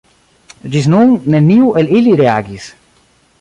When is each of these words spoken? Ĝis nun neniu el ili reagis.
Ĝis 0.75 0.87
nun 0.93 1.13
neniu 1.35 1.69
el 1.83 1.93
ili 2.01 2.17
reagis. 2.23 2.67